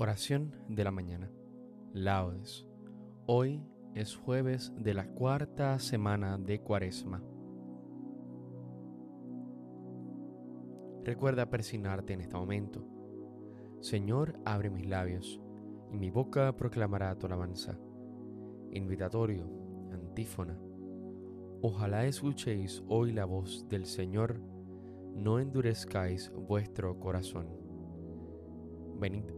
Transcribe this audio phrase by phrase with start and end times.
[0.00, 1.28] Oración de la mañana.
[1.92, 2.64] Laudes.
[3.26, 3.64] Hoy
[3.96, 7.20] es jueves de la cuarta semana de Cuaresma.
[11.02, 12.86] Recuerda persignarte en este momento.
[13.80, 15.40] Señor, abre mis labios,
[15.90, 17.76] y mi boca proclamará tu alabanza.
[18.70, 19.50] Invitatorio,
[19.90, 20.56] antífona.
[21.60, 24.40] Ojalá escuchéis hoy la voz del Señor,
[25.16, 27.48] no endurezcáis vuestro corazón.
[29.00, 29.37] Venid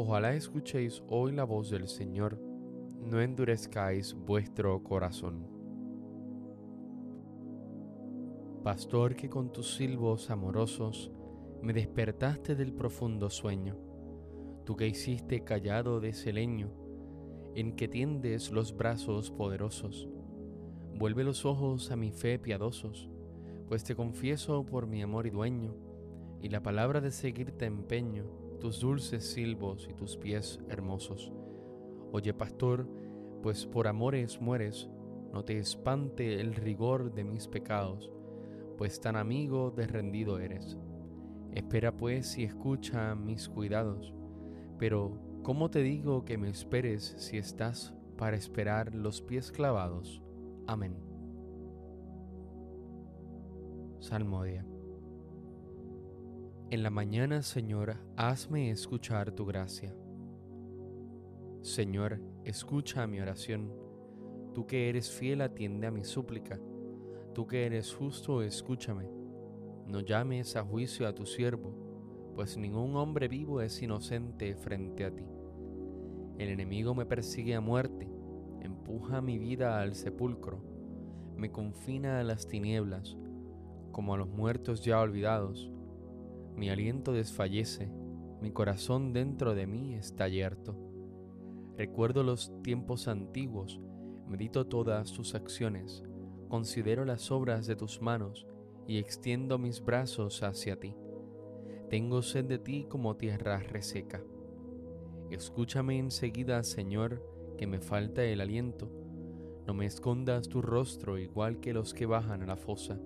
[0.00, 2.40] Ojalá escuchéis hoy la voz del Señor,
[3.00, 5.44] no endurezcáis vuestro corazón.
[8.62, 11.10] Pastor que con tus silbos amorosos
[11.62, 13.76] me despertaste del profundo sueño,
[14.64, 16.70] tú que hiciste callado de ese leño,
[17.56, 20.08] en que tiendes los brazos poderosos,
[20.94, 23.10] vuelve los ojos a mi fe piadosos,
[23.66, 25.74] pues te confieso por mi amor y dueño,
[26.40, 31.32] y la palabra de seguirte empeño tus dulces silbos y tus pies hermosos.
[32.12, 32.88] Oye, pastor,
[33.42, 34.88] pues por amores mueres,
[35.32, 38.10] no te espante el rigor de mis pecados,
[38.76, 40.78] pues tan amigo de rendido eres.
[41.52, 44.14] Espera pues y escucha mis cuidados,
[44.78, 50.22] pero ¿cómo te digo que me esperes si estás para esperar los pies clavados?
[50.66, 50.96] Amén.
[54.00, 54.64] Salmodia.
[56.70, 59.96] En la mañana, Señor, hazme escuchar tu gracia.
[61.62, 63.72] Señor, escucha mi oración.
[64.52, 66.60] Tú que eres fiel, atiende a mi súplica.
[67.32, 69.08] Tú que eres justo, escúchame.
[69.86, 71.72] No llames a juicio a tu siervo,
[72.34, 75.24] pues ningún hombre vivo es inocente frente a ti.
[76.36, 78.10] El enemigo me persigue a muerte,
[78.60, 80.62] empuja mi vida al sepulcro,
[81.34, 83.16] me confina a las tinieblas,
[83.90, 85.72] como a los muertos ya olvidados
[86.58, 87.88] mi aliento desfallece,
[88.40, 90.76] mi corazón dentro de mí está yerto.
[91.76, 93.80] Recuerdo los tiempos antiguos,
[94.26, 96.02] medito todas tus acciones,
[96.48, 98.48] considero las obras de tus manos
[98.88, 100.96] y extiendo mis brazos hacia ti.
[101.88, 104.20] Tengo sed de ti como tierra reseca.
[105.30, 107.22] Escúchame enseguida, Señor,
[107.56, 108.90] que me falta el aliento.
[109.64, 112.98] No me escondas tu rostro igual que los que bajan a la fosa.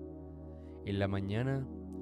[0.85, 1.67] En la mañana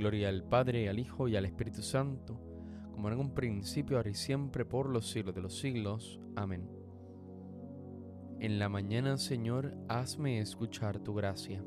[0.00, 2.40] Gloria al Padre, al Hijo y al Espíritu Santo,
[2.90, 6.18] como en un principio, ahora y siempre, por los siglos de los siglos.
[6.36, 6.70] Amén.
[8.38, 11.62] En la mañana, Señor, hazme escuchar tu gracia.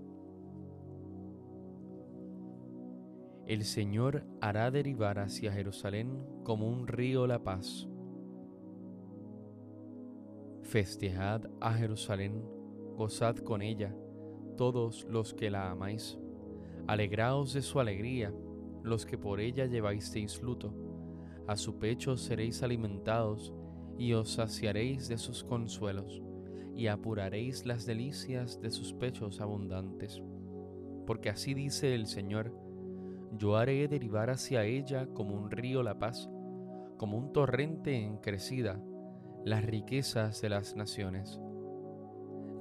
[3.45, 7.87] El Señor hará derivar hacia Jerusalén como un río la paz.
[10.63, 12.43] Festejad a Jerusalén,
[12.97, 13.95] gozad con ella,
[14.57, 16.17] todos los que la amáis.
[16.85, 18.33] Alegraos de su alegría,
[18.83, 20.73] los que por ella lleváis luto.
[21.47, 23.53] A su pecho seréis alimentados
[23.97, 26.21] y os saciaréis de sus consuelos
[26.75, 30.21] y apuraréis las delicias de sus pechos abundantes.
[31.05, 32.53] Porque así dice el Señor,
[33.37, 36.29] yo haré derivar hacia ella como un río la paz,
[36.97, 38.83] como un torrente en crecida,
[39.45, 41.39] las riquezas de las naciones.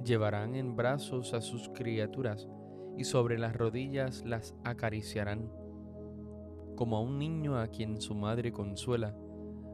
[0.05, 2.49] Llevarán en brazos a sus criaturas
[2.97, 5.51] y sobre las rodillas las acariciarán.
[6.75, 9.15] Como a un niño a quien su madre consuela,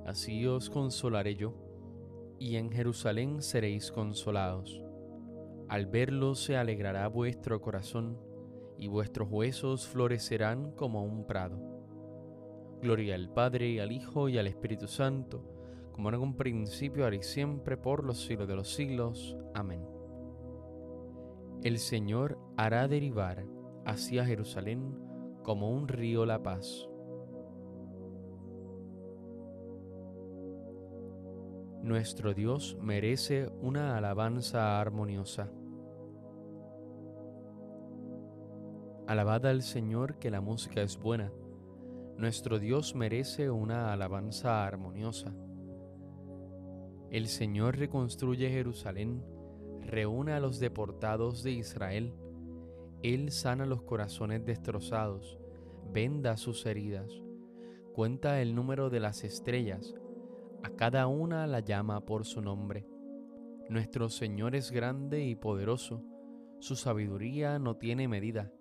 [0.05, 1.69] así os consolaré yo
[2.39, 4.81] y en Jerusalén seréis consolados.
[5.67, 8.17] Al verlo se alegrará vuestro corazón,
[8.77, 11.59] y vuestros huesos florecerán como un prado.
[12.81, 15.43] Gloria al Padre, al Hijo, y al Espíritu Santo,
[15.91, 19.35] como en un principio, ahora y siempre, por los siglos de los siglos.
[19.53, 19.98] Amén.
[21.63, 23.45] El Señor hará derivar
[23.85, 24.97] hacia Jerusalén
[25.43, 26.89] como un río la paz
[31.81, 35.49] Nuestro Dios merece una alabanza armoniosa.
[39.07, 41.31] Alabad al Señor que la música es buena.
[42.17, 45.33] Nuestro Dios merece una alabanza armoniosa.
[47.09, 49.23] El Señor reconstruye Jerusalén,
[49.89, 52.13] reúne a los deportados de Israel.
[53.03, 55.37] Él sana los corazones destrozados,
[55.91, 57.11] venda sus heridas,
[57.93, 59.95] cuenta el número de las estrellas,
[60.63, 62.87] a cada una la llama por su nombre.
[63.69, 66.03] Nuestro Señor es grande y poderoso,
[66.59, 68.51] su sabiduría no tiene medida.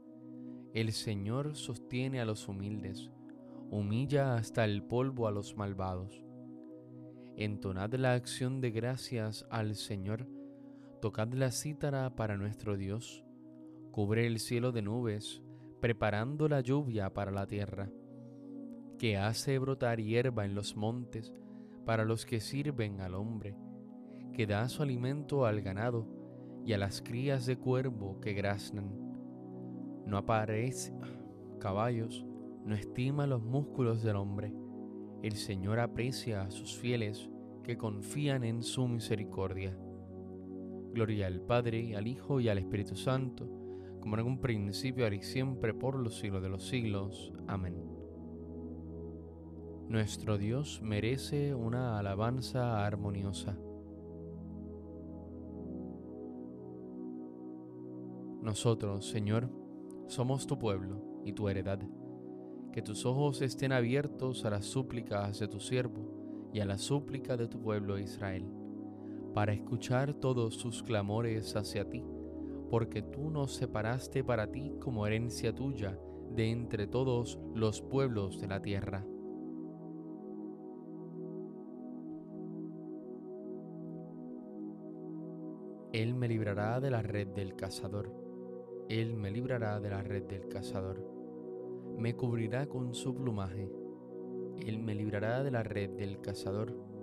[0.73, 3.11] El Señor sostiene a los humildes,
[3.71, 6.23] humilla hasta el polvo a los malvados.
[7.37, 10.27] Entonad la acción de gracias al Señor,
[11.01, 13.25] tocad la cítara para nuestro Dios,
[13.93, 15.43] cubre el cielo de nubes,
[15.81, 17.91] preparando la lluvia para la tierra,
[18.99, 21.33] que hace brotar hierba en los montes,
[21.85, 23.57] para los que sirven al hombre,
[24.33, 26.07] que da su alimento al ganado
[26.65, 28.91] y a las crías de cuervo que graznan.
[30.05, 30.93] No aparece
[31.61, 32.27] caballos,
[32.65, 34.53] no estima los músculos del hombre.
[35.23, 37.31] El Señor aprecia a sus fieles
[37.63, 39.79] que confían en su misericordia.
[40.99, 43.49] Gloria al Padre, al Hijo y al Espíritu Santo,
[44.01, 47.33] como en un principio, ahora y siempre, por los siglos de los siglos.
[47.47, 47.77] Amén.
[49.87, 53.57] Nuestro Dios merece una alabanza armoniosa.
[58.43, 59.49] Nosotros, Señor,
[60.09, 61.79] somos tu pueblo y tu heredad.
[62.73, 67.37] Que tus ojos estén abiertos a las súplicas de tu siervo y a la súplica
[67.37, 68.45] de tu pueblo Israel,
[69.39, 72.05] para escuchar todos sus clamores hacia ti,
[72.71, 75.97] porque tú nos separaste para ti como herencia tuya
[76.35, 79.07] de entre todos los pueblos de la tierra.
[85.93, 88.13] Él me librará de la red del cazador.
[88.89, 91.01] Él me librará de la red del cazador.
[91.97, 93.71] Me cubrirá con su plumaje.
[94.67, 96.98] Él me librará de la red del cazador.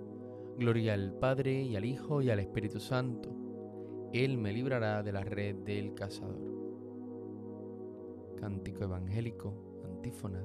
[0.58, 3.30] Gloria al Padre y al Hijo y al Espíritu Santo.
[4.14, 6.40] Él me librará de la red del cazador.
[8.40, 9.52] Cántico evangélico,
[9.84, 10.42] antífona.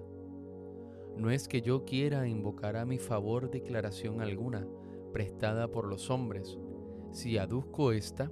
[1.15, 4.67] No es que yo quiera invocar a mi favor declaración alguna
[5.13, 6.59] prestada por los hombres,
[7.11, 8.31] si aduzco esta,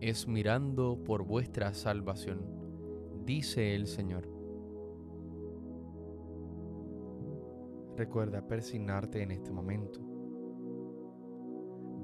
[0.00, 2.40] es mirando por vuestra salvación,
[3.24, 4.28] dice el Señor.
[7.96, 10.15] Recuerda persignarte en este momento.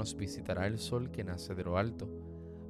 [0.00, 2.08] nos visitará el sol que nace de lo alto,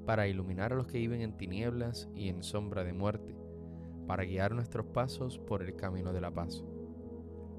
[0.04, 3.36] para iluminar a los que viven en tinieblas y en sombra de muerte,
[4.08, 6.64] para guiar nuestros pasos por el camino de la paz.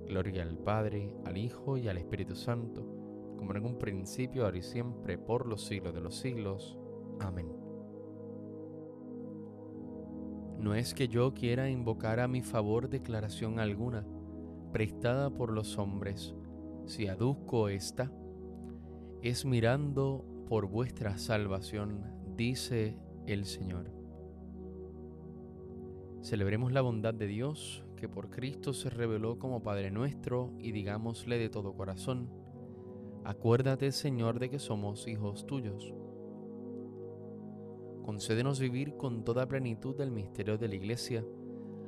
[0.06, 2.86] Gloria al Padre, al Hijo y al Espíritu Santo,
[3.38, 6.78] como en un principio, ahora y siempre, por los siglos de los siglos.
[7.22, 7.48] Amén.
[10.60, 14.06] No es que yo quiera invocar a mi favor declaración alguna,
[14.74, 16.36] prestada por los hombres,
[16.86, 18.12] si aduzco esta,
[19.22, 22.04] es mirando por vuestra salvación,
[22.36, 22.98] dice
[23.28, 23.92] el Señor.
[26.24, 31.38] Celebremos la bondad de Dios, que por Cristo se reveló como Padre nuestro, y digámosle
[31.38, 32.32] de todo corazón,
[33.24, 35.94] acuérdate Señor de que somos hijos tuyos.
[38.04, 41.24] Concédenos vivir con toda plenitud del misterio de la Iglesia,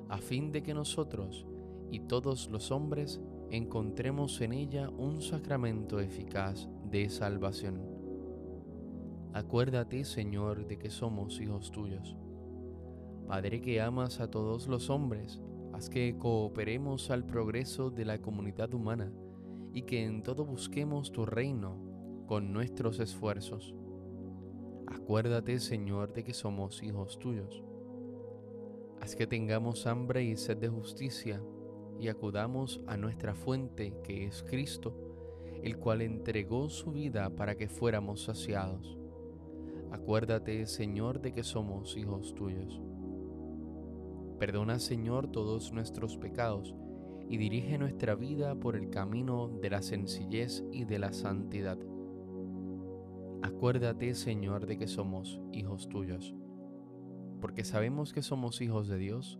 [0.08, 1.48] a fin de que nosotros
[1.90, 3.20] y todos los hombres
[3.56, 7.84] encontremos en ella un sacramento eficaz de salvación.
[9.32, 12.18] Acuérdate, Señor, de que somos hijos tuyos.
[13.28, 15.40] Padre que amas a todos los hombres,
[15.72, 19.12] haz que cooperemos al progreso de la comunidad humana
[19.72, 21.78] y que en todo busquemos tu reino
[22.26, 23.76] con nuestros esfuerzos.
[24.88, 27.64] Acuérdate, Señor, de que somos hijos tuyos.
[29.00, 31.40] Haz que tengamos hambre y sed de justicia
[32.00, 34.96] y acudamos a nuestra fuente que es Cristo,
[35.64, 38.98] el cual entregó su vida para que fuéramos saciados.
[39.92, 42.82] Acuérdate, Señor, de que somos hijos tuyos.
[44.40, 46.76] Perdona, Señor, todos nuestros pecados
[47.30, 51.78] y dirige nuestra vida por el camino de la sencillez y de la santidad.
[53.42, 56.34] Acuérdate, Señor, de que somos hijos tuyos.
[57.40, 59.40] Porque sabemos que somos hijos de Dios,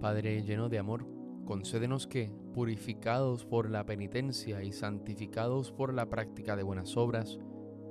[0.00, 1.06] Padre lleno de amor,
[1.44, 7.38] concédenos que, purificados por la penitencia y santificados por la práctica de buenas obras,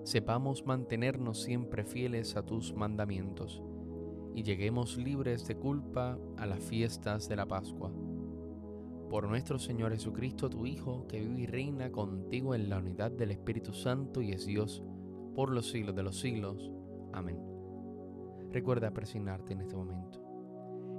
[0.04, 3.62] sepamos mantenernos siempre fieles a tus mandamientos
[4.34, 7.92] y lleguemos libres de culpa a las fiestas de la Pascua.
[9.10, 13.32] Por nuestro Señor Jesucristo, tu Hijo, que vive y reina contigo en la unidad del
[13.32, 14.84] Espíritu Santo y es Dios
[15.36, 16.72] por los siglos de los siglos.
[17.12, 17.38] Amén.
[18.52, 20.27] Recuerda presignarte en este momento.